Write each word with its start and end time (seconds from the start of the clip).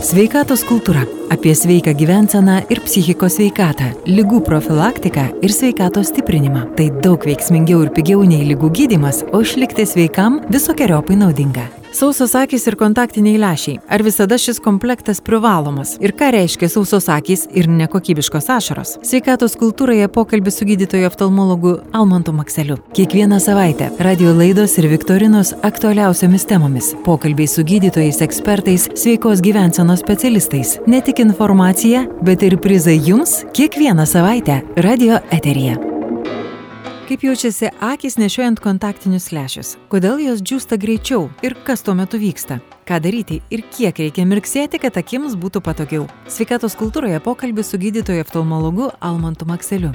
Sveikatos 0.00 0.62
kultūra- 0.64 1.02
apie 1.34 1.52
sveiką 1.52 1.92
gyvenseną 1.92 2.54
ir 2.72 2.78
psichikos 2.80 3.34
sveikatą, 3.36 3.90
lygų 4.06 4.40
profilaktiką 4.46 5.24
ir 5.42 5.52
sveikatos 5.52 6.08
stiprinimą. 6.08 6.62
Tai 6.76 6.86
daug 7.04 7.20
veiksmingiau 7.20 7.82
ir 7.84 7.90
pigiau 7.90 8.24
nei 8.24 8.48
lygų 8.48 8.70
gydimas, 8.72 9.22
o 9.30 9.42
išlikti 9.44 9.84
sveikam 9.84 10.40
visokiojopai 10.48 11.16
naudinga. 11.16 11.79
Sausos 11.92 12.36
akys 12.38 12.68
ir 12.70 12.76
kontaktiniai 12.78 13.38
lešiai. 13.40 13.80
Ar 13.90 14.02
visada 14.06 14.38
šis 14.38 14.60
komplektas 14.62 15.18
privalomas? 15.26 15.96
Ir 15.98 16.12
ką 16.14 16.28
reiškia 16.36 16.68
sausos 16.70 17.08
akys 17.10 17.48
ir 17.50 17.66
nekokybiškos 17.66 18.46
ašaros? 18.54 18.92
Sveikatos 19.02 19.56
kultūroje 19.58 20.06
pokalbis 20.14 20.60
su 20.60 20.68
gydytoju 20.68 21.08
oftalmologu 21.10 21.74
Almantu 21.92 22.32
Makseliu. 22.36 22.78
Kiekvieną 22.94 23.40
savaitę 23.42 23.90
radio 23.98 24.36
laidos 24.38 24.78
ir 24.78 24.86
viktorinos 24.92 25.52
aktualiausiamis 25.66 26.46
temomis. 26.46 26.94
Pokalbiai 27.04 27.50
su 27.50 27.66
gydytojais, 27.66 28.22
ekspertais, 28.22 28.86
sveikos 28.94 29.42
gyvensenos 29.42 30.06
specialistais. 30.06 30.78
Ne 30.86 31.02
tik 31.02 31.18
informacija, 31.26 32.06
bet 32.22 32.46
ir 32.46 32.60
prizai 32.62 33.00
jums 33.02 33.40
kiekvieną 33.50 34.06
savaitę 34.06 34.62
radio 34.78 35.18
eteryje. 35.34 35.89
Kaip 37.10 37.24
jaučiasi 37.26 37.66
akis 37.82 38.14
nešiojant 38.22 38.60
kontaktinius 38.62 39.32
lešius? 39.34 39.72
Kodėl 39.90 40.20
jos 40.22 40.44
džiūsta 40.46 40.76
greičiau 40.78 41.24
ir 41.42 41.56
kas 41.66 41.82
tuo 41.82 41.96
metu 41.98 42.20
vyksta? 42.22 42.60
Ką 42.86 43.00
daryti 43.02 43.40
ir 43.50 43.64
kiek 43.74 43.98
reikia 43.98 44.28
mirksėti, 44.30 44.78
kad 44.78 44.94
akims 44.94 45.34
būtų 45.34 45.58
patogiau? 45.58 46.06
Sveikatos 46.30 46.78
kultūroje 46.78 47.18
pokalbis 47.26 47.74
su 47.74 47.82
gydytoju 47.82 48.22
oftalmologu 48.22 48.92
Almantu 49.02 49.50
Makseliu. 49.50 49.90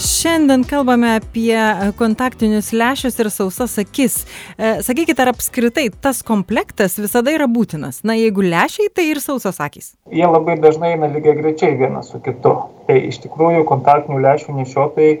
Šiandien 0.00 0.62
kalbame 0.64 1.10
apie 1.18 1.52
e, 1.52 1.90
kontaktinius 1.98 2.70
lešius 2.72 3.18
ir 3.20 3.28
sausas 3.28 3.74
akis. 3.82 4.14
E, 4.56 4.70
sakykite, 4.86 5.20
ar 5.20 5.34
apskritai 5.34 5.90
tas 5.92 6.22
komplektas 6.24 6.96
visada 6.96 7.34
yra 7.34 7.44
būtinas? 7.50 7.98
Na, 8.08 8.16
jeigu 8.16 8.40
lešiai, 8.46 8.88
tai 8.96 9.10
ir 9.10 9.20
sausas 9.20 9.60
akis. 9.60 9.90
Jie 10.08 10.24
labai 10.24 10.56
dažnai 10.62 10.94
eina 10.94 11.10
lygiai 11.12 11.36
grečiai 11.42 11.76
vienas 11.76 12.08
su 12.14 12.20
kitu. 12.24 12.54
Tai 12.88 12.96
iš 13.10 13.20
tikrųjų 13.26 13.66
kontaktinių 13.68 14.22
lešių 14.24 14.56
nešiotojai 14.62 15.10
e, 15.12 15.20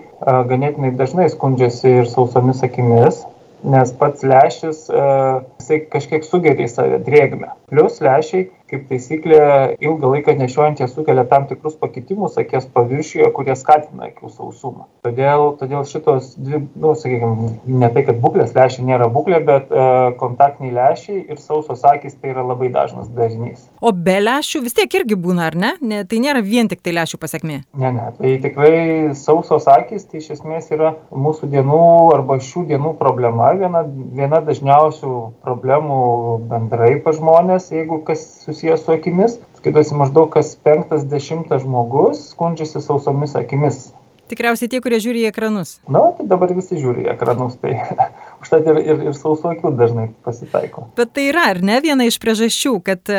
ganėtinai 0.54 0.94
dažnai 0.96 1.28
skundžiasi 1.34 1.98
ir 1.98 2.08
sausomis 2.08 2.64
akimis, 2.64 3.20
nes 3.60 3.92
pats 4.00 4.24
lešis, 4.24 4.86
jisai 4.88 5.82
kažkiek 5.92 6.24
sugeria 6.24 6.64
į 6.64 6.70
save 6.72 7.02
drėgmę. 7.04 7.50
Plius 7.68 8.00
lešiai 8.00 8.46
kaip 8.70 8.86
taisyklė 8.90 9.40
ilgą 9.82 10.10
laiką 10.14 10.34
nešiojant 10.38 10.80
jie 10.80 10.88
sukelia 10.90 11.24
tam 11.28 11.46
tikrus 11.50 11.76
pakitimus 11.80 12.38
akies 12.40 12.68
paviršiuje, 12.74 13.28
kurie 13.34 13.56
skatina 13.58 14.08
akių 14.10 14.30
sausumą. 14.30 14.86
Todėl, 15.06 15.46
todėl 15.60 15.86
šitos 15.88 16.34
dvi, 16.38 16.62
nu, 16.78 16.94
sakykime, 16.98 17.50
ne 17.66 17.90
tai, 17.94 18.04
kad 18.06 18.20
būklės 18.22 18.54
lešiai 18.56 18.86
nėra 18.86 19.10
būklė, 19.12 19.40
bet 19.46 19.72
e, 19.72 19.86
kontaktiniai 20.20 20.74
lešiai 20.76 21.24
ir 21.32 21.40
sausos 21.42 21.82
akis 21.88 22.16
tai 22.20 22.32
yra 22.34 22.44
labai 22.46 22.70
dažnas 22.72 23.10
dažnys. 23.16 23.66
O 23.82 23.92
be 23.92 24.18
lešių 24.22 24.62
vis 24.66 24.76
tiek 24.78 24.98
irgi 25.00 25.18
būna, 25.18 25.50
ar 25.50 25.58
ne? 25.58 25.72
ne 25.80 26.02
tai 26.08 26.22
nėra 26.22 26.44
vien 26.46 26.70
tik 26.70 26.84
tai 26.84 26.94
lešių 26.98 27.20
pasiekmė. 27.22 27.60
Ne, 27.80 27.92
ne, 27.96 28.08
tai 28.18 28.36
tikrai 28.44 28.74
sausos 29.18 29.66
akis 29.70 30.06
tai 30.10 30.22
iš 30.22 30.30
esmės 30.36 30.70
yra 30.74 30.94
mūsų 31.10 31.50
dienų 31.50 31.82
arba 32.14 32.38
šių 32.44 32.66
dienų 32.70 32.94
problema, 33.00 33.52
viena, 33.58 33.82
viena 33.86 34.42
dažniausių 34.44 35.14
problemų 35.44 36.00
bendrai 36.50 36.94
pa 37.02 37.14
žmonės, 37.16 37.70
jeigu 37.74 38.02
kas 38.06 38.22
susijęs 38.44 38.59
susijęs 38.60 38.84
su 38.84 38.92
akimis 38.92 39.38
skaitosi 39.56 39.94
maždaug 39.94 40.28
kas 40.28 40.56
penktas 40.56 41.06
dešimtas 41.08 41.62
žmogus 41.62 42.30
skundžiasi 42.34 42.80
sausomis 42.80 43.36
akimis 43.36 43.88
Tikriausiai 44.30 44.70
tie, 44.70 44.78
kurie 44.78 45.00
žiūri 45.02 45.24
į 45.24 45.30
ekranus. 45.32 45.80
Na, 45.90 46.12
tai 46.14 46.22
dabar 46.30 46.52
visi 46.54 46.76
žiūri 46.78 47.02
į 47.02 47.08
ekranus, 47.16 47.56
tai 47.58 47.72
užtat 48.42 48.66
ir, 48.70 48.80
ir, 48.82 49.02
ir 49.10 49.16
sausų 49.16 49.52
akių 49.54 49.72
dažnai 49.78 50.06
pasitaiko. 50.26 50.88
Bet 50.98 51.12
tai 51.16 51.28
yra, 51.30 51.46
ar 51.54 51.60
ne, 51.64 51.78
viena 51.84 52.06
iš 52.08 52.18
priežasčių, 52.22 52.72
kad 52.86 53.12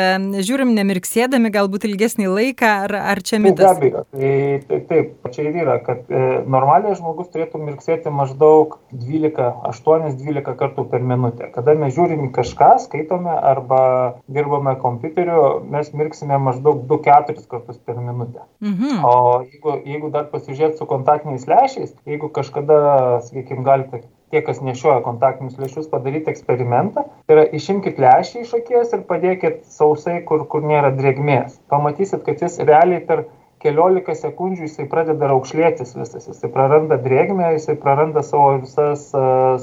žiūrim 0.48 0.74
nemirksėdami 0.76 1.52
galbūt 1.54 1.86
ilgesnį 1.88 2.28
laiką, 2.32 2.72
ar, 2.86 2.96
ar 3.14 3.22
čia 3.24 3.40
mitas? 3.42 3.78
Be 3.80 3.88
abejo, 3.88 4.04
tai, 4.12 4.34
tai 4.68 4.80
taip, 4.90 5.30
čia 5.34 5.46
ir 5.48 5.60
yra, 5.64 5.78
kad 5.84 6.10
e, 6.10 6.22
normaliai 6.50 6.96
žmogus 6.98 7.30
turėtų 7.32 7.62
mirksėti 7.62 8.12
maždaug 8.12 8.78
12, 8.92 9.48
8-12 9.72 10.56
kartų 10.60 10.86
per 10.92 11.06
minutę. 11.06 11.48
Kada 11.54 11.76
mes 11.78 11.94
žiūrim 11.96 12.26
į 12.28 12.32
kažką, 12.36 12.72
skaitome 12.86 13.32
arba 13.32 13.82
dirbame 14.28 14.74
kompiuteriu, 14.82 15.62
mes 15.72 15.92
mirksime 15.96 16.38
maždaug 16.42 16.84
2-4 16.90 17.46
kartus 17.48 17.80
per 17.80 18.00
minutę. 18.02 18.44
Mhm. 18.64 19.02
O 19.06 19.14
jeigu, 19.46 19.78
jeigu 19.88 20.12
dar 20.14 20.28
pasižiūrėt 20.32 20.78
su 20.78 20.88
kontaktiniais 20.88 21.48
lęšiais 21.48 21.92
jeigu 22.06 22.28
kažkada 22.28 23.20
sakykim 23.20 23.62
galite 23.64 24.02
tie 24.32 24.40
kas 24.46 24.62
nešioja 24.64 25.02
kontaktinius 25.04 25.60
lęšius 25.60 25.90
padaryti 25.92 26.32
eksperimentą. 26.32 27.04
Tai 27.28 27.36
yra 27.36 27.44
išimkit 27.58 28.00
lęšį 28.00 28.46
iš 28.46 28.56
akies 28.62 28.96
ir 28.96 29.04
padėkit 29.12 29.62
sausai 29.76 30.22
kur 30.28 30.46
kur 30.48 30.64
nėra 30.64 30.94
drėgmės. 30.96 31.60
Pamatysit 31.72 32.24
kad 32.26 32.40
jis 32.40 32.58
realiai 32.64 33.04
per 33.08 33.26
keliolika 33.62 34.14
sekundžių 34.18 34.66
jisai 34.66 34.88
pradeda 34.90 35.28
raukšlėtis 35.30 35.94
visas. 35.94 36.26
Jisai 36.26 36.50
praranda 36.54 36.98
drėgmę 37.02 37.52
jisai 37.54 37.76
praranda 37.82 38.24
savo 38.26 38.56
visas 38.64 39.04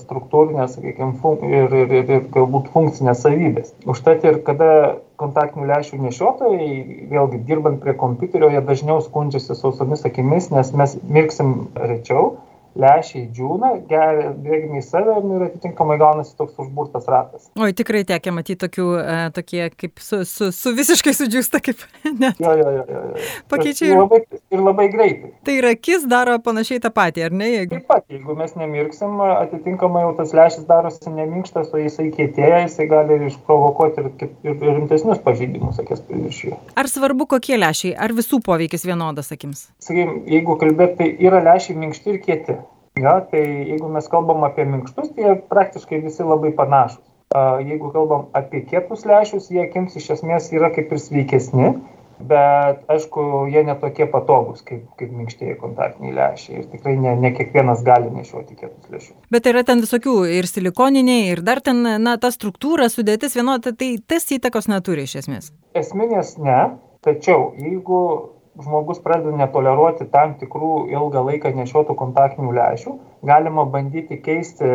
struktūrines 0.04 0.78
sakykim 0.78 1.18
fun 1.24 1.44
ir 1.50 1.74
ir 1.82 1.96
ir 2.00 2.14
ir 2.18 2.28
galbūt 2.36 2.72
funkcines 2.76 3.26
savybes 3.26 3.74
užtat 3.90 4.24
ir 4.30 4.40
kada 4.48 4.72
kontaktinių 5.20 5.68
lęšių 5.74 6.00
nešiotojai 6.06 6.70
vėlgi 7.12 7.42
dirbant 7.50 7.82
prie 7.84 7.98
kompiuterio 8.04 8.52
jie 8.54 8.62
dažniau 8.70 9.02
skundžiasi 9.04 9.58
sausomis 9.58 10.06
akimis 10.08 10.48
nes 10.54 10.72
mes 10.82 10.96
mirksim 11.18 11.58
rečiau 11.76 12.38
lęšiai 12.78 13.28
džiūna 13.34 13.72
drėgmę 13.90 14.80
į 14.80 14.84
save 14.86 15.16
ir 15.20 15.46
atitinkamai 15.48 15.98
gaunasi 16.02 16.36
toks 16.38 16.58
užburtas 16.62 17.08
ratas. 17.10 17.48
Oi, 17.60 17.72
tikrai 17.78 18.04
tekia 18.08 18.34
matyti 18.36 18.60
tokių, 18.66 18.88
e, 19.02 19.18
tokie 19.36 19.64
kaip 19.74 20.02
su, 20.04 20.22
su, 20.28 20.52
su 20.56 20.74
visiškai 20.78 21.14
sudžiūsta, 21.18 21.62
kaip 21.66 21.82
net. 22.22 22.40
Jo, 22.42 22.54
jo, 22.60 22.70
jo. 22.78 22.86
jo. 22.94 23.26
Pakeičia 23.52 23.90
ir, 23.90 23.96
labai, 23.98 24.22
ir 24.54 24.64
labai 24.64 24.88
greitai. 24.94 25.34
Tai 25.48 25.58
ir 25.58 25.70
akis 25.72 26.06
daro 26.10 26.38
panašiai 26.44 26.84
tą 26.84 26.92
patį, 26.94 27.26
ar 27.30 27.36
ne? 27.42 27.50
Jeigu... 27.56 27.80
Taip 27.80 27.90
pat, 27.90 28.06
jeigu 28.14 28.38
mes 28.40 28.56
nemirksim, 28.60 29.20
atitinkamai 29.28 30.06
jau 30.06 30.14
tas 30.22 30.34
lęšis 30.38 30.68
darosi 30.70 31.14
neminkštas, 31.16 31.74
o 31.74 31.82
jisai 31.82 32.10
kietėja, 32.16 32.64
jisai 32.68 32.90
gali 32.92 33.20
išprovokuoti 33.30 34.04
ir, 34.04 34.12
ir, 34.24 34.56
ir 34.56 34.76
rimtesnius 34.78 35.22
pažeidimus 35.26 35.82
akies 35.82 36.04
paviršiuje. 36.08 36.58
Ar 36.80 36.92
svarbu, 36.92 37.30
kokie 37.36 37.58
lęšiai, 37.60 37.96
ar 37.98 38.14
visų 38.16 38.42
poveikis 38.46 38.86
vienodas 38.88 39.34
akims? 39.36 39.68
Sakykime, 39.84 40.24
jeigu 40.30 40.58
kalbėt, 40.62 40.98
tai 41.00 41.12
yra 41.28 41.42
lęšiai 41.46 41.78
minkšti 41.80 42.14
ir 42.14 42.22
kieti. 42.26 42.60
Ja, 43.00 43.20
tai 43.32 43.44
jeigu 43.44 43.88
mes 43.92 44.08
kalbam 44.12 44.44
apie 44.48 44.66
minkštus, 44.68 45.14
tai 45.16 45.28
jie 45.28 45.36
praktiškai 45.52 46.02
visi 46.04 46.26
labai 46.26 46.52
panašus. 46.58 47.06
Jeigu 47.62 47.92
kalbam 47.94 48.26
apie 48.34 48.64
kietus 48.66 49.06
lešius, 49.06 49.52
jie 49.54 49.62
akims 49.68 49.96
iš 50.00 50.10
esmės 50.18 50.50
yra 50.56 50.72
kaip 50.74 50.90
ir 50.92 51.00
sveikesni, 51.00 51.68
bet 52.20 52.82
aišku, 52.92 53.26
jie 53.54 53.62
netokie 53.68 54.08
patogus 54.12 54.64
kaip, 54.66 54.88
kaip 55.00 55.12
minkštieji 55.14 55.56
kontaktiniai 55.62 56.16
lešiai 56.18 56.58
ir 56.60 56.66
tikrai 56.72 56.96
ne, 57.00 57.14
ne 57.22 57.32
kiekvienas 57.38 57.84
gali 57.86 58.10
nešioti 58.12 58.58
kietus 58.58 58.90
lešius. 58.92 59.16
Bet 59.32 59.48
yra 59.52 59.64
ten 59.68 59.86
visokių 59.86 60.16
ir 60.40 60.50
silikoniniai, 60.50 61.30
ir 61.36 61.44
dar 61.46 61.62
ten, 61.64 61.86
na, 62.02 62.18
ta 62.18 62.34
struktūra, 62.34 62.90
sudėtis 62.92 63.38
vienoda, 63.38 63.72
tai 63.72 63.94
tas 64.02 64.28
įtakos 64.36 64.68
neturi 64.72 65.06
iš 65.08 65.20
esmės. 65.24 65.54
Esminės 65.78 66.36
ne, 66.42 66.60
tačiau 67.06 67.54
jeigu 67.62 68.02
žmogus 68.64 69.02
pradeda 69.04 69.36
netoleruoti 69.40 70.08
tam 70.14 70.36
tikrų 70.40 70.72
ilgą 70.94 71.24
laiką 71.30 71.52
nešiotų 71.58 71.96
kontaktinių 72.00 72.54
lęšių, 72.58 72.96
galima 73.30 73.66
bandyti 73.76 74.20
keisti 74.26 74.70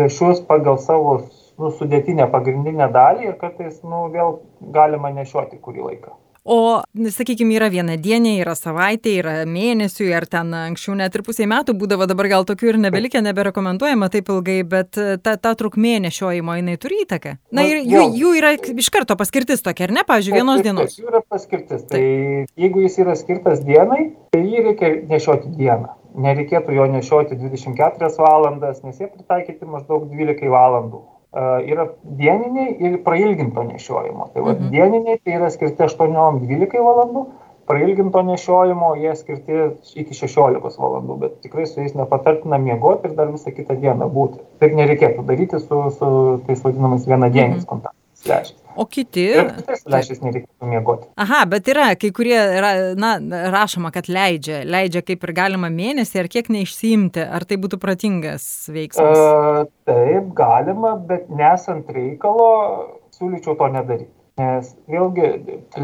lęšius 0.00 0.42
pagal 0.48 0.80
savo 0.82 1.20
nu, 1.60 1.70
sudėtinę 1.76 2.28
pagrindinę 2.32 2.88
dalį 2.92 3.30
ir 3.30 3.38
kartais 3.40 3.80
nu, 3.84 4.06
vėl 4.14 4.40
galima 4.76 5.12
nešioti 5.16 5.60
kurį 5.60 5.86
laiką. 5.90 6.16
O, 6.50 6.80
sakykime, 7.14 7.54
yra 7.60 7.68
viena 7.70 7.94
dienė, 7.94 8.32
yra 8.42 8.56
savaitė, 8.58 9.12
yra 9.20 9.34
mėnesių, 9.46 10.08
ar 10.18 10.24
ten 10.26 10.48
anksčiau 10.58 10.96
net 10.98 11.14
ir 11.14 11.22
pusiai 11.22 11.46
metų 11.50 11.76
būdavo, 11.78 12.08
dabar 12.10 12.26
gal 12.32 12.46
tokių 12.48 12.72
ir 12.72 12.78
nebelikę, 12.82 13.22
neberekomenduojama 13.22 14.08
taip 14.10 14.32
ilgai, 14.34 14.56
bet 14.66 14.98
ta, 14.98 15.36
ta 15.38 15.52
trukmė 15.60 16.00
nešiojimo 16.08 16.56
jinai 16.58 16.74
turi 16.82 17.04
įtaką. 17.04 17.36
Na 17.54 17.62
ir 17.68 17.84
jų, 17.86 18.02
jų 18.18 18.32
yra 18.40 18.50
iš 18.58 18.90
karto 18.90 19.14
paskirtis 19.20 19.62
tokia, 19.62 19.86
ar 19.86 19.94
ne, 20.00 20.04
pavyzdžiui, 20.08 20.34
vienos 20.40 20.64
dienos. 20.66 20.98
Jų 20.98 21.12
yra 21.12 21.22
paskirtis. 21.22 21.86
Tai 21.92 22.02
jeigu 22.02 22.82
jis 22.82 22.98
yra 23.04 23.14
skirtas 23.20 23.62
dienai, 23.62 24.10
tai 24.34 24.42
jį 24.42 24.66
reikia 24.66 24.92
nešioti 25.12 25.54
dieną. 25.54 25.94
Nereikėtų 26.18 26.74
jo 26.74 26.90
nešioti 26.90 27.38
24 27.38 28.10
valandas, 28.18 28.82
nes 28.82 28.98
jie 28.98 29.06
pritaikyti 29.06 29.70
maždaug 29.70 30.10
12 30.10 30.50
valandų 30.50 31.04
yra 31.32 31.86
dieniniai 32.02 32.72
ir 32.78 32.96
prailginto 33.06 33.62
nešiojimo. 33.62 34.30
Tai 34.34 34.42
va, 34.42 34.56
mhm. 34.56 34.72
dieniniai 34.74 35.20
tai 35.22 35.38
yra 35.38 35.50
skirti 35.54 35.86
8-12 35.86 36.82
valandų, 36.86 37.24
prailginto 37.70 38.22
nešiojimo 38.26 38.94
jie 38.98 39.14
skirti 39.14 39.60
iki 40.02 40.16
16 40.18 40.80
valandų, 40.82 41.18
bet 41.22 41.38
tikrai 41.44 41.68
su 41.70 41.80
jais 41.84 41.94
nepatartina 41.94 42.58
miegoti 42.58 43.06
ir 43.06 43.14
dar 43.18 43.30
visą 43.30 43.54
kitą 43.54 43.78
dieną 43.78 44.10
būti. 44.10 44.42
Taip 44.62 44.74
nereikėtų 44.78 45.26
daryti 45.28 45.62
su, 45.62 45.82
su 45.94 46.10
tais 46.48 46.66
vadinamais 46.66 47.06
vienadieniais 47.06 47.62
mhm. 47.62 47.70
kontaktais 47.70 48.09
lęšiais. 48.28 48.56
O 48.78 48.86
kiti. 48.86 49.24
Lęšiais 49.90 50.20
nereikėtų 50.22 50.68
miegoti. 50.70 51.08
Aha, 51.20 51.40
bet 51.50 51.66
yra, 51.72 51.88
kai 51.98 52.12
kurie, 52.14 52.38
na, 53.00 53.16
rašoma, 53.52 53.90
kad 53.94 54.06
leidžia, 54.10 54.60
leidžia 54.68 55.02
kaip 55.06 55.26
ir 55.26 55.32
galima 55.36 55.70
mėnesį, 55.74 56.22
ar 56.22 56.30
kiek 56.30 56.52
neišsiimti, 56.54 57.24
ar 57.24 57.46
tai 57.48 57.58
būtų 57.62 57.80
pratingas 57.82 58.46
veiksmas? 58.70 59.18
E, 59.18 59.66
taip, 59.90 60.30
galima, 60.38 60.94
bet 61.10 61.26
nesant 61.34 61.90
reikalo, 61.94 62.48
siūlyčiau 63.18 63.58
to 63.58 63.70
nedaryti. 63.74 64.14
Nes 64.38 64.68
vėlgi 64.88 65.28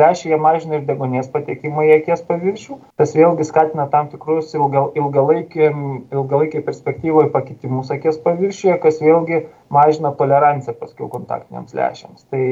lęšiai 0.01 0.39
mažina 0.41 0.79
ir 0.79 0.85
degonės 0.89 1.29
patekimą 1.33 1.85
į 1.89 1.93
akies 1.97 2.23
paviršių, 2.29 2.79
tas 3.01 3.15
vėlgi 3.17 3.47
skatina 3.49 3.89
tam 3.93 4.09
tikrus 4.13 4.55
ilga, 4.57 4.87
ilgalaikiai 4.97 6.63
perspektyvoje 6.69 7.33
pakitimus 7.35 7.91
akies 7.97 8.21
paviršiuje, 8.23 8.79
kas 8.85 9.03
vėlgi 9.03 9.43
mažina 9.73 10.15
toleranciją 10.21 10.77
paskui 10.79 11.11
kontaktiniams 11.13 11.75
lęšiams. 11.77 12.27
Tai 12.31 12.43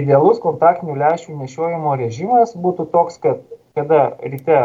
idealus 0.00 0.42
kontaktinių 0.42 0.98
lęšių 1.04 1.38
nešiojimo 1.44 1.94
režimas 2.02 2.56
būtų 2.66 2.90
toks, 2.96 3.20
kad 3.22 3.44
kada 3.74 4.14
ryte 4.22 4.58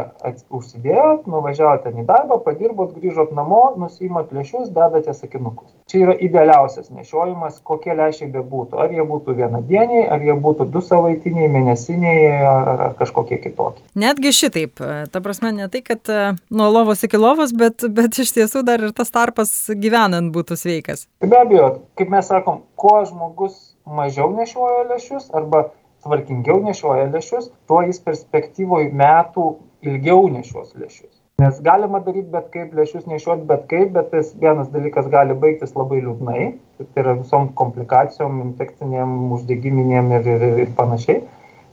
užsidėjot, 0.54 1.26
nuvažiavot 1.30 1.82
ten 1.86 1.98
į 2.04 2.06
darbą, 2.06 2.38
padirbot, 2.46 2.92
grįžot 2.94 3.32
namo, 3.34 3.62
nusimat 3.82 4.30
lėšius, 4.36 4.70
dedate 4.76 5.16
sakinukus. 5.18 5.72
Čia 5.90 6.04
yra 6.04 6.16
idealiausias 6.22 6.92
nešiojimas, 6.94 7.58
kokie 7.66 7.96
lėšiai 7.98 8.30
bebūtų. 8.36 8.78
Ar 8.84 8.94
jie 8.94 9.06
būtų 9.10 9.34
vienadieniai, 9.40 10.04
ar 10.14 10.22
jie 10.22 10.36
būtų 10.38 10.70
du 10.70 10.84
savaitiniai, 10.86 11.50
mėnesiniai, 11.50 12.28
ar, 12.52 12.70
ar 12.76 12.94
kažkokie 13.00 13.40
kitokie. 13.42 13.82
Netgi 13.98 14.34
šitaip, 14.36 14.78
ta 15.10 15.24
prasme, 15.26 15.56
ne 15.58 15.72
tai, 15.74 15.82
kad 15.86 16.14
e, 16.14 16.22
nuo 16.54 16.70
lovos 16.70 17.02
iki 17.08 17.18
lovos, 17.18 17.56
bet, 17.58 17.88
bet 17.90 18.22
iš 18.22 18.36
tiesų 18.38 18.62
dar 18.68 18.86
ir 18.86 18.94
tas 18.94 19.10
tarpas 19.16 19.56
gyvenant 19.74 20.30
būtų 20.36 20.60
sveikas. 20.60 21.08
Be 21.26 21.42
abejo, 21.42 21.80
kaip 21.98 22.14
mes 22.14 22.30
sakom, 22.30 22.62
kuo 22.78 23.02
žmogus 23.10 23.58
mažiau 23.90 24.30
nešioja 24.38 24.86
lėšius 24.94 25.32
arba 25.34 25.72
tvarkingiau 26.06 26.60
nešioja 26.66 27.08
lęšius, 27.14 27.50
tuo 27.68 27.82
jis 27.86 28.02
perspektyvoje 28.06 28.92
metų 28.96 29.48
ilgiau 29.88 30.28
nešios 30.32 30.76
lęšius. 30.76 31.16
Nes 31.40 31.60
galima 31.64 32.02
daryti 32.04 32.28
bet 32.34 32.50
kaip, 32.52 32.74
lęšius 32.76 33.06
nešioti 33.08 33.46
bet 33.48 33.62
kaip, 33.72 33.94
bet 33.96 34.10
tas 34.12 34.34
vienas 34.42 34.68
dalykas 34.74 35.08
gali 35.12 35.38
baigtis 35.40 35.72
labai 35.78 36.02
liūdnai, 36.04 36.48
tai 36.82 37.04
yra 37.04 37.14
visom 37.22 37.48
komplikacijom, 37.62 38.42
infekcinėm, 38.50 39.14
uždegiminėm 39.38 40.12
ir, 40.18 40.28
ir, 40.36 40.48
ir 40.66 40.74
panašiai. 40.76 41.22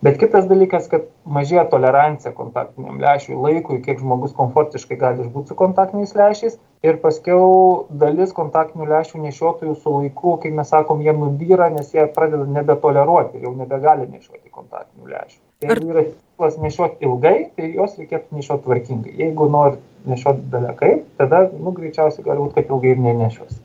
Bet 0.04 0.18
kitas 0.20 0.44
dalykas, 0.44 0.90
kad 0.92 1.06
mažėja 1.24 1.64
tolerancija 1.72 2.34
kontaktiniam 2.36 2.98
lęšiui 3.00 3.38
laikui, 3.40 3.78
kiek 3.84 4.02
žmogus 4.02 4.34
komfortiškai 4.36 4.98
gali 5.00 5.24
išbūti 5.24 5.52
su 5.52 5.56
kontaktiniais 5.56 6.12
lęšiais. 6.18 6.58
Ir 6.84 6.98
paskiau 7.00 7.86
dalis 8.02 8.34
kontaktinių 8.36 8.90
lęšių 8.90 9.22
nešiotojų 9.24 9.72
su 9.80 9.94
laiku, 9.94 10.36
kaip 10.42 10.54
mes 10.58 10.68
sakom, 10.70 11.00
jie 11.02 11.16
nubyra, 11.16 11.70
nes 11.72 11.88
jie 11.94 12.04
pradeda 12.12 12.44
nebetoleruoti 12.58 13.40
jau 13.42 13.54
nebegali 13.56 14.06
nešioti 14.12 14.52
kontaktinių 14.52 15.10
lęšių. 15.14 15.40
Tai 15.64 15.72
jeigu 15.72 15.92
yra 15.94 16.04
tikslas 16.12 16.60
nešioti 16.60 17.08
ilgai, 17.08 17.36
tai 17.56 17.72
juos 17.72 17.96
reikėtų 17.96 18.36
nešioti 18.36 18.68
tvarkingai. 18.68 19.18
Jeigu 19.24 19.48
nori 19.48 19.80
nešioti 20.12 20.50
dalekai, 20.52 20.94
tada, 21.16 21.46
nu, 21.56 21.72
greičiausiai 21.72 22.28
gali 22.28 22.44
būti, 22.44 22.60
kad 22.60 22.74
ilgai 22.76 22.92
ir 22.92 23.06
nenešios. 23.08 23.62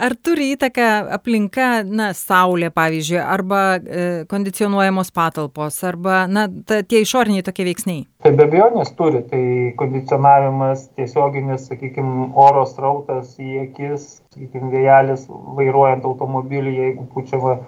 Ar 0.00 0.14
turi 0.16 0.46
įtaką 0.54 0.84
aplinka, 1.12 1.82
na, 1.84 2.06
saulė, 2.16 2.70
pavyzdžiui, 2.72 3.18
arba 3.20 3.58
e, 3.76 4.04
kondicionuojamos 4.30 5.10
patalpos, 5.12 5.76
arba, 5.84 6.22
na, 6.32 6.46
ta, 6.48 6.78
tie 6.80 7.02
išoriniai 7.04 7.44
tokie 7.44 7.66
veiksniai? 7.68 8.06
Tai 8.24 8.32
be 8.38 8.46
abejonės 8.48 8.94
turi, 8.96 9.20
tai 9.28 9.42
kondicionavimas, 9.76 10.86
tiesioginis, 10.96 11.66
sakykime, 11.68 12.30
oro 12.40 12.64
srautas 12.70 13.34
į 13.36 13.66
akis, 13.66 14.06
sakykime, 14.32 14.70
vėjelis 14.72 15.26
vairuojant 15.58 16.08
automobilį, 16.08 16.72
jeigu 16.86 17.04
pučiama. 17.12 17.58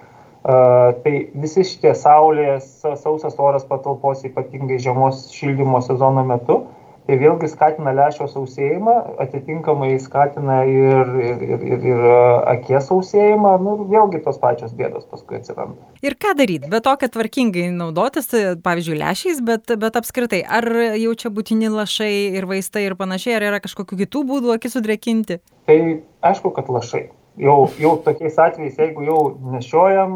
Uh, 0.45 0.91
tai 1.01 1.13
visi 1.41 1.63
šitie 1.65 1.95
saulės, 1.97 2.67
sausas 3.01 3.37
oras 3.41 3.63
patalpos, 3.65 4.25
ypatingai 4.29 4.77
žiemos 4.81 5.23
šildymo 5.33 5.79
sezono 5.81 6.21
metu, 6.25 6.59
uh, 6.61 6.74
tai 7.05 7.17
vėlgi 7.21 7.49
skatina 7.51 7.93
lęšio 7.95 8.27
sausėjimą, 8.31 8.95
atitinkamai 9.21 9.91
skatina 10.01 10.61
ir, 10.69 11.11
ir, 11.21 11.43
ir, 11.45 11.65
ir, 11.69 11.87
ir 11.91 12.05
akies 12.51 12.87
sausėjimą, 12.89 13.55
nu, 13.61 13.75
vėlgi 13.91 14.23
tos 14.25 14.39
pačios 14.41 14.73
bėdos 14.77 15.05
paskui 15.11 15.39
atsiranda. 15.39 15.77
Ir 16.05 16.17
ką 16.21 16.33
daryti? 16.39 16.69
Be 16.71 16.81
to, 16.85 16.95
kad 17.01 17.13
tvarkingai 17.13 17.67
naudotis, 17.75 18.31
pavyzdžiui, 18.65 18.97
lęšiais, 19.03 19.43
bet, 19.45 19.75
bet 19.81 19.99
apskritai, 20.01 20.41
ar 20.45 20.69
jau 20.97 21.13
čia 21.21 21.33
būtini 21.33 21.69
lašai 21.73 22.13
ir 22.39 22.49
vaistai 22.49 22.87
ir 22.87 22.97
panašiai, 22.97 23.37
ar 23.37 23.51
yra 23.51 23.61
kažkokių 23.63 24.01
kitų 24.05 24.25
būdų 24.31 24.55
akis 24.57 24.77
sudrėkinti? 24.77 25.39
Tai 25.69 25.77
aišku, 26.25 26.53
kad 26.57 26.73
lašai. 26.73 27.07
Jau, 27.35 27.65
jau 27.75 27.97
tokiais 27.99 28.37
atvejais, 28.39 28.77
jeigu 28.79 29.03
jau 29.03 29.19
nešiojam, 29.51 30.13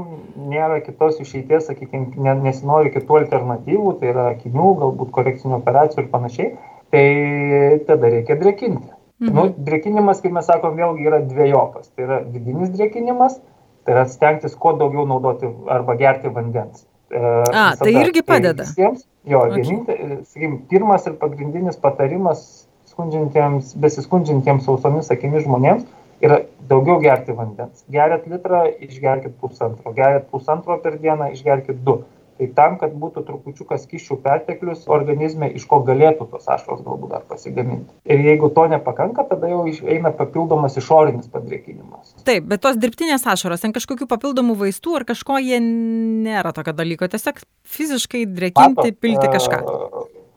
nėra 0.48 0.78
kitos 0.86 1.18
išeities, 1.20 1.66
sakykime, 1.68 2.38
nesinori 2.46 2.94
kitų 2.94 3.18
alternatyvų, 3.26 3.92
tai 4.00 4.14
yra 4.14 4.30
akinių, 4.38 4.70
galbūt 4.80 5.12
korekcinių 5.18 5.58
operacijų 5.58 6.06
ir 6.06 6.08
panašiai, 6.14 6.54
tai 6.94 7.80
tada 7.88 8.12
reikia 8.14 8.38
drėkinti. 8.40 8.90
Mhm. 9.20 9.34
Nu, 9.36 9.48
drėkinimas, 9.68 10.22
kaip 10.24 10.36
mes 10.36 10.48
sakom, 10.48 10.78
vėlgi 10.80 11.08
yra 11.10 11.20
dviejopas. 11.28 11.90
Tai 11.92 12.06
yra 12.06 12.20
vidinis 12.24 12.72
drėkinimas, 12.72 13.40
tai 13.84 13.98
yra 13.98 14.06
stengtis 14.08 14.56
kuo 14.56 14.74
daugiau 14.80 15.04
naudoti 15.10 15.50
arba 15.68 15.98
gerti 16.00 16.32
vandens. 16.32 16.86
E, 17.12 17.20
A, 17.20 17.74
tai 17.76 17.92
irgi 17.98 18.24
padeda. 18.24 18.64
Tai 18.64 18.70
visiems, 18.70 19.04
jo, 19.28 19.42
okay. 19.44 19.60
vienintelis, 19.60 20.28
sakykim, 20.32 20.60
pirmas 20.72 21.08
ir 21.10 21.18
pagrindinis 21.20 21.80
patarimas 21.82 22.46
skundžiantiems, 22.94 23.74
besiskundžiantiems 23.82 24.68
sausomis 24.68 25.12
akimis 25.12 25.44
žmonėms 25.48 25.84
yra 26.24 26.42
daugiau 26.72 27.00
gerti 27.04 27.36
vandens. 27.36 27.84
Geriat 27.92 28.28
litrą, 28.30 28.66
išgerkit 28.88 29.36
pusantro. 29.42 29.92
Geriat 29.98 30.30
pusantro 30.32 30.80
per 30.84 30.96
dieną, 31.02 31.32
išgerkit 31.36 31.84
du 31.84 32.00
tai 32.40 32.48
tam 32.56 32.78
kad 32.80 32.94
būtų 32.96 33.26
trupučiuką 33.28 33.76
skysčių 33.82 34.16
perteklius 34.24 34.86
organizme 34.88 35.50
iš 35.60 35.66
ko 35.68 35.82
galėtų 35.88 36.30
tos 36.32 36.48
ašaros 36.48 36.86
galbūt 36.86 37.12
dar 37.12 37.26
pasigaminti. 37.28 37.92
Ir 38.08 38.24
jeigu 38.24 38.48
to 38.56 38.64
nepakanka 38.72 39.26
tada 39.28 39.50
jau 39.52 39.66
eina 39.68 40.14
papildomas 40.16 40.78
išorinis 40.80 41.28
padrėkinimas. 41.34 42.16
Taip 42.28 42.48
bet 42.48 42.64
tos 42.64 42.80
dirbtinės 42.80 43.28
ašaros 43.28 43.66
ten 43.66 43.76
kažkokių 43.76 44.08
papildomų 44.08 44.56
vaistų 44.64 44.96
ar 45.02 45.08
kažko 45.12 45.42
jie 45.44 45.60
nėra 45.60 46.56
tokio 46.56 46.76
dalyko 46.78 47.12
tiesiog 47.12 47.44
fiziškai 47.68 48.24
drėkinti 48.32 48.96
pilti 48.96 49.28
e, 49.28 49.34
kažką. 49.36 49.60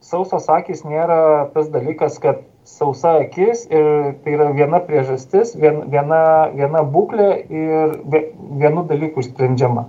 sausos 0.03 0.49
akys 0.51 0.83
nėra 0.83 1.49
tas 1.55 1.71
dalykas 1.71 2.19
kad 2.19 2.43
sausa 2.67 3.17
akis 3.23 3.63
ir 3.71 4.13
tai 4.23 4.35
yra 4.35 4.51
viena 4.51 4.83
priežastis 4.83 5.55
vien, 5.55 5.85
viena, 5.87 6.51
viena 6.51 6.83
būklė 6.83 7.31
ir 7.47 7.99
vienu 8.59 8.83
dalyku 8.91 9.23
išsprendžiama 9.23 9.87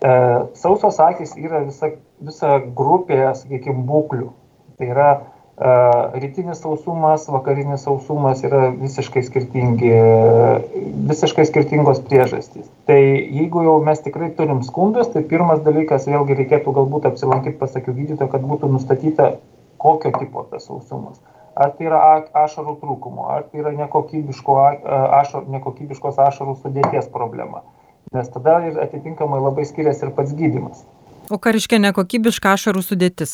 sausos 0.00 1.00
akys 1.00 1.36
yra 1.40 1.62
visa, 1.64 1.94
visa 2.20 2.58
grupė, 2.76 3.32
sakykime, 3.34 3.84
būklių. 3.88 4.28
Tai 4.76 4.88
yra 4.92 5.08
e, 5.16 5.70
rytinis 6.20 6.60
sausumas, 6.60 7.24
vakarinis 7.32 7.86
sausumas 7.88 8.42
yra 8.44 8.68
visiškai 8.76 9.22
skirtingi, 9.24 9.92
visiškai 11.08 11.46
skirtingos 11.48 12.02
priežastys. 12.04 12.68
Tai 12.86 12.98
jeigu 13.00 13.64
jau 13.64 13.78
mes 13.84 14.02
tikrai 14.04 14.28
turim 14.36 14.60
skundus, 14.66 15.08
tai 15.14 15.24
pirmas 15.24 15.64
dalykas 15.64 16.08
vėlgi 16.10 16.36
reikėtų 16.42 16.76
galbūt 16.76 17.08
apsilankyti 17.08 17.56
pasakiau 17.56 17.96
gydytojo, 17.96 18.28
kad 18.34 18.44
būtų 18.44 18.68
nustatyta, 18.74 19.38
kokio 19.80 20.12
tipo 20.18 20.44
tas 20.50 20.68
sausumas. 20.68 21.16
Ar 21.56 21.72
tai 21.72 21.88
yra 21.88 22.02
ašarų 22.36 22.76
trūkumo, 22.82 23.30
ar 23.32 23.46
tai 23.48 23.62
yra 23.62 23.72
nekokybiško, 23.72 24.56
ašar, 25.22 25.48
nekokybiškos 25.48 26.20
ašarų 26.20 26.58
sudėties 26.60 27.08
problema 27.08 27.64
nes 28.14 28.28
tada 28.34 28.58
ir 28.68 28.78
atitinkamai 28.82 29.40
labai 29.42 29.66
skiriasi 29.68 30.06
ir 30.06 30.14
pats 30.16 30.34
gydimas. 30.36 30.84
O 31.30 31.38
ką 31.42 31.54
reiškia 31.56 31.80
nekokybiška 31.82 32.52
ašarų 32.54 32.82
sudėtis? 32.86 33.32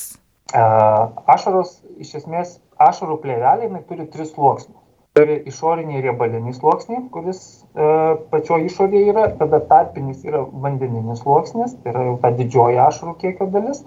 Ašaros, 0.52 1.81
iš 2.00 2.14
esmės, 2.23 2.57
ašarų 2.81 3.19
plėvelė 3.25 3.69
turi 3.88 4.07
tris 4.12 4.33
sluoksnius. 4.33 4.79
Turi 5.12 5.43
išorinį 5.45 6.00
riebalinį 6.07 6.55
sluoksnį, 6.57 6.99
kuris 7.12 7.41
e, 7.76 7.88
pačio 8.33 8.57
išorėje 8.64 9.11
yra, 9.12 9.26
tada 9.37 9.61
tarpinis 9.69 10.23
yra 10.25 10.41
vandeninis 10.64 11.21
sluoksnis, 11.21 11.75
tai 11.83 11.93
yra 11.93 12.07
jau 12.07 12.14
ta 12.23 12.31
didžioji 12.38 12.81
ašarų 12.81 13.19
kiekio 13.21 13.50
dalis 13.52 13.83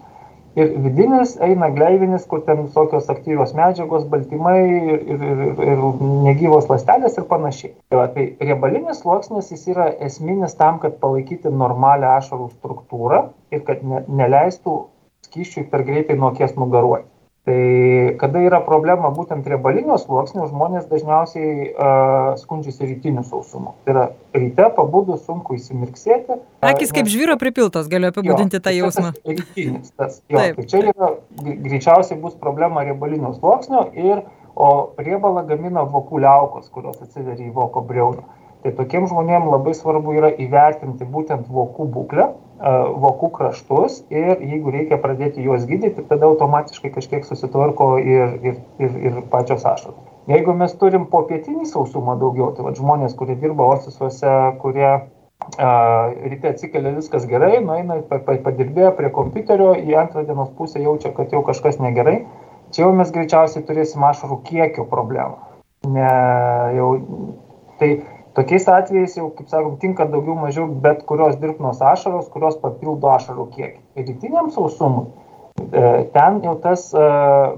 ir 0.60 0.72
vidinis 0.86 1.36
eina 1.44 1.70
gleivinis, 1.76 2.26
kur 2.32 2.42
ten 2.48 2.64
visokios 2.64 3.10
aktyvios 3.12 3.54
medžiagos, 3.58 4.06
baltymai 4.12 4.58
ir, 4.64 5.02
ir, 5.16 5.26
ir, 5.68 5.84
negyvos 6.26 6.70
ląstelės 6.72 7.20
ir 7.20 7.28
panašiai. 7.32 7.74
Tai, 7.90 8.00
va, 8.00 8.08
tai 8.16 8.28
riebalinis 8.42 9.02
sluoksnis 9.04 9.52
jis 9.54 9.68
yra 9.76 9.90
esminis 10.08 10.58
tam, 10.60 10.80
kad 10.84 11.00
palaikyti 11.04 11.52
normalią 11.52 12.16
ašarų 12.20 12.50
struktūrą 12.58 13.26
ir 13.56 13.66
kad 13.68 13.84
ne, 13.84 14.06
neleistų 14.22 14.78
skyščiui 15.28 15.68
per 15.72 15.84
greitai 15.88 16.18
nuo 16.20 16.32
akies 16.32 16.56
nugaruoti. 16.60 17.10
Tai 17.46 18.16
kada 18.18 18.42
yra 18.42 18.58
problema 18.66 19.12
būtent 19.14 19.46
riebalinio 19.46 20.00
sluoksnio, 20.02 20.48
žmonės 20.50 20.88
dažniausiai 20.90 21.68
uh, 21.68 22.32
skundžiasi 22.42 22.88
rytiniu 22.90 23.22
sausumu. 23.28 23.76
Tai 23.86 23.94
yra 23.94 24.06
ryte 24.34 24.66
pabudus 24.74 25.22
sunku 25.28 25.54
įsimirksėti. 25.60 26.40
Akis 26.66 26.90
kaip 26.96 27.06
žvyro 27.12 27.36
pripiltos, 27.38 27.86
galiu 27.92 28.10
apibūdinti 28.10 28.58
tą 28.66 28.74
jausmą. 28.74 29.12
Tas 29.14 29.38
rytinis, 29.38 29.94
tas, 29.94 30.18
jo, 30.26 30.40
Taip. 30.42 30.58
tai 30.58 30.66
čia 30.72 30.82
yra, 30.90 31.12
greičiausiai 31.68 32.18
bus 32.24 32.34
problema 32.42 32.82
riebalinio 32.88 33.36
sluoksnio 33.38 33.92
ir, 33.94 34.26
o 34.58 34.72
riebalą 34.98 35.46
gamina 35.46 35.86
vokų 35.86 36.26
liaukos, 36.26 36.74
kurios 36.74 36.98
atsiveria 37.06 37.46
į 37.46 37.54
voko 37.54 37.86
breuną. 37.86 38.26
Tai 38.66 38.74
tokiem 38.74 39.06
žmonėm 39.06 39.52
labai 39.52 39.76
svarbu 39.78 40.18
yra 40.18 40.34
įvertinti 40.34 41.06
būtent 41.06 41.46
vokų 41.54 41.86
būklę, 41.94 42.32
vokų 42.60 43.30
kraštus 43.36 44.04
ir 44.14 44.40
jeigu 44.40 44.72
reikia 44.72 44.98
pradėti 45.02 45.44
juos 45.44 45.66
gydyti, 45.68 46.06
tada 46.08 46.30
automatiškai 46.30 46.94
kažkiek 46.96 47.26
susitvarko 47.28 47.98
ir, 48.00 48.38
ir, 48.44 48.62
ir, 48.80 48.96
ir 49.10 49.18
pačios 49.32 49.66
ašaros. 49.66 49.98
Jeigu 50.32 50.56
mes 50.58 50.72
turim 50.80 51.06
popietinį 51.12 51.68
sausumą 51.70 52.16
daugiau, 52.18 52.54
tai 52.56 52.64
va, 52.66 52.72
žmonės, 52.74 53.14
kurie 53.20 53.36
dirba 53.38 53.68
ofisuose, 53.76 54.32
kurie 54.64 54.88
ryte 56.26 56.50
atsikelia 56.50 56.96
viskas 56.96 57.28
gerai, 57.30 57.60
nueina, 57.62 58.00
padirbėjo 58.10 58.96
prie 58.98 59.12
kompiuterio, 59.14 59.76
į 59.76 59.98
antrą 60.00 60.24
dienos 60.26 60.50
pusę 60.58 60.82
jaučia, 60.82 61.12
kad 61.14 61.32
jau 61.36 61.44
kažkas 61.46 61.78
negerai, 61.84 62.24
čia 62.72 62.86
jau 62.88 62.94
mes 62.96 63.12
greičiausiai 63.14 63.66
turėsim 63.68 64.04
ašarų 64.08 64.40
kiekio 64.48 64.88
problemą. 64.90 65.38
Ne, 65.86 66.10
jau, 66.74 66.90
tai 67.78 67.92
tokiais 68.36 68.68
atvejais 68.68 69.18
jau, 69.18 69.30
kaip 69.38 69.50
sakom, 69.52 69.76
tinka 69.82 70.06
daugiau 70.12 70.36
mažiau 70.40 70.68
bet 70.86 71.04
kurios 71.10 71.38
dirbtinos 71.42 71.82
ašaros, 71.82 72.30
kurios 72.34 72.58
papildo 72.62 73.12
ašarų 73.16 73.48
kiekį. 73.56 73.80
Rytiniam 74.02 74.52
sausumui 74.56 75.06
e, 75.72 76.06
ten 76.16 76.42
jau 76.44 76.56
tas 76.64 76.90
e, 76.94 77.06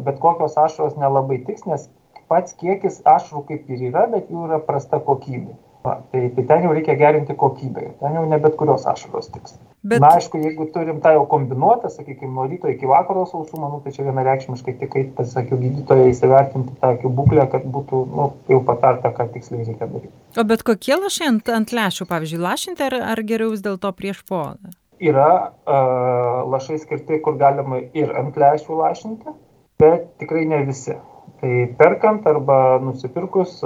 bet 0.07 0.19
kokios 0.24 0.57
ašaros 0.65 0.98
nelabai 1.01 1.41
tiks, 1.48 1.65
nes 1.69 1.88
pats 2.29 2.53
kiekis 2.62 3.01
ašarų 3.07 3.46
kaip 3.50 3.72
ir 3.74 3.88
yra, 3.91 4.05
bet 4.12 4.29
jų 4.31 4.50
yra 4.50 4.62
prasta 4.63 5.01
kokybė. 5.03 5.55
Va, 5.88 5.94
tai, 6.12 6.27
tai 6.36 6.44
ten 6.44 6.65
jau 6.65 6.74
reikia 6.75 6.98
gerinti 7.00 7.36
kokybę, 7.39 7.84
ten 8.01 8.15
jau 8.17 8.24
ne 8.27 8.38
bet 8.44 8.56
kurios 8.60 8.84
ašaros 8.91 9.29
tiks. 9.32 9.53
Bet... 9.88 10.01
Na, 10.03 10.10
aišku, 10.17 10.39
jeigu 10.44 10.65
turim 10.74 10.98
tą 11.03 11.13
jau 11.15 11.22
kombinuotą, 11.32 11.88
sakykime, 11.94 12.34
nuo 12.36 12.48
ryto 12.50 12.67
iki 12.67 12.89
vakaro 12.89 13.24
sausumą, 13.29 13.70
nu, 13.72 13.79
tai 13.86 13.94
čia 13.96 14.03
vienareikšmiškai 14.10 14.74
tik, 14.82 14.91
kaip 14.91 15.13
pasakiau, 15.15 15.60
gydytojai 15.62 16.10
įsivertinti 16.12 16.75
tą 16.82 16.91
būklę, 17.20 17.46
kad 17.53 17.63
būtų 17.77 18.01
nu, 18.12 18.27
jau 18.51 18.60
patarta, 18.67 19.13
ką 19.15 19.29
tiksliai 19.38 19.63
reikia 19.63 19.88
daryti. 19.88 20.12
O 20.36 20.48
bet 20.50 20.65
kokie 20.67 20.98
lašai 21.00 21.32
ant, 21.32 21.56
ant 21.56 21.75
lęšių, 21.79 22.10
pavyzdžiui, 22.12 22.44
lašinti 22.44 22.88
ar, 22.89 23.00
ar 23.13 23.24
geriau 23.32 23.53
vis 23.56 23.63
dėlto 23.63 23.94
prieš 23.96 24.25
podą? 24.27 24.75
Yra 25.00 25.32
uh, 25.39 26.44
lašai 26.51 26.82
skirti, 26.84 27.22
kur 27.24 27.39
galima 27.39 27.79
ir 27.96 28.12
ant 28.17 28.36
lęšių 28.36 28.82
lašinti, 28.82 29.38
bet 29.79 30.10
tikrai 30.20 30.44
ne 30.50 30.65
visi 30.67 30.98
tai 31.41 31.53
perkant 31.79 32.25
arba 32.29 32.77
nusipirkus 32.84 33.60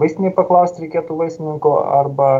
vaistinėj 0.00 0.34
paklaust 0.36 0.80
reikėtų 0.82 1.18
vaistininko 1.20 1.76
arba 2.00 2.30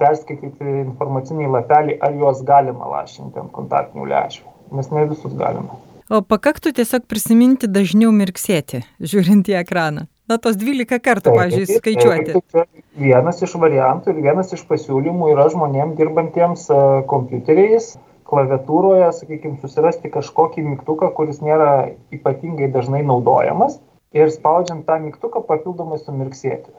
perskaityti 0.00 0.78
informacinį 0.84 1.48
lapelį, 1.54 1.98
ar 2.04 2.16
juos 2.20 2.42
galima 2.44 2.88
lašinti 2.98 3.40
ant 3.40 3.52
kontaktinių 3.54 4.08
lęšių, 4.10 4.46
nes 4.76 4.90
ne 4.92 5.06
visus 5.08 5.36
galima. 5.40 5.78
O 6.12 6.20
pakaktų 6.20 6.74
tiesiog 6.76 7.06
prisiminti 7.08 7.68
dažniau 7.70 8.10
mirksėti, 8.12 8.82
žiūrint 9.00 9.48
į 9.48 9.56
ekraną. 9.62 10.04
Na, 10.28 10.36
tos 10.40 10.56
12 10.56 11.00
kartų, 11.04 11.32
pavyzdžiui, 11.36 11.78
skaičiuoti. 11.80 12.34
Tai, 12.52 12.64
tai 12.64 12.84
vienas 13.00 13.42
iš 13.44 13.56
variantų 13.60 14.12
ir 14.12 14.20
vienas 14.24 14.52
iš 14.56 14.62
pasiūlymų 14.68 15.32
yra 15.34 15.50
žmonėms 15.52 15.96
dirbantiems 15.98 16.64
kompiuteriais 17.10 17.90
klaviatūroje, 18.28 19.10
sakykime, 19.18 19.58
susirasti 19.62 20.10
kažkokį 20.12 20.64
mygtuką, 20.66 21.10
kuris 21.16 21.42
nėra 21.44 21.94
ypatingai 22.14 22.70
dažnai 22.74 23.02
naudojamas 23.06 23.78
ir 24.16 24.32
spaudžiant 24.32 24.86
tą 24.88 24.98
mygtuką 25.02 25.44
papildomai 25.48 26.00
sumirksėti. 26.00 26.72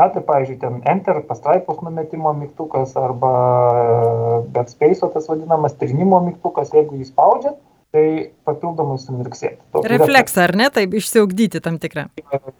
Na, 0.00 0.08
tai 0.08 0.22
pavyzdžiui, 0.24 0.56
ten 0.58 0.78
Enter 0.88 1.20
pastraipos 1.28 1.82
numetimo 1.84 2.32
mygtukas 2.34 2.94
arba 2.96 3.32
Backspace, 4.54 5.04
tas 5.12 5.28
vadinamas 5.28 5.76
trinimo 5.78 6.18
mygtukas, 6.24 6.72
jeigu 6.74 6.96
jį 6.96 7.10
spaudžiat, 7.10 7.58
tai 7.92 8.04
papildomai 8.48 8.96
sumirksėti. 8.98 9.60
Refleksą, 9.92 10.46
ar 10.48 10.56
ne, 10.56 10.70
taip 10.72 10.96
išsiugdyti 10.96 11.60
tam 11.62 11.76
tikrą. 11.82 12.08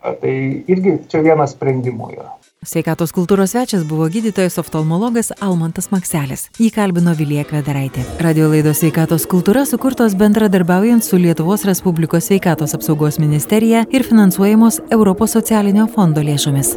Tai 0.02 0.34
irgi 0.74 0.98
čia 1.08 1.24
vienas 1.24 1.56
sprendimų 1.56 2.12
yra. 2.18 2.28
Sveikatos 2.62 3.10
kultūros 3.10 3.56
svečias 3.56 3.82
buvo 3.82 4.06
gydytojas 4.06 4.54
oftalmologas 4.62 5.32
Almantas 5.42 5.88
Makselis. 5.90 6.44
Jį 6.62 6.68
kalbino 6.76 7.10
Vilija 7.18 7.42
Kvedaraitė. 7.48 8.04
Radio 8.22 8.46
laidos 8.52 8.78
sveikatos 8.84 9.26
kultūra 9.26 9.64
sukurtos 9.66 10.14
bendradarbiaujant 10.14 11.02
su 11.02 11.18
Lietuvos 11.18 11.66
Respublikos 11.66 12.30
sveikatos 12.30 12.78
apsaugos 12.78 13.18
ministerija 13.18 13.82
ir 13.90 14.06
finansuojamos 14.06 14.78
Europos 14.94 15.34
socialinio 15.34 15.90
fondo 15.90 16.22
lėšomis. 16.22 16.76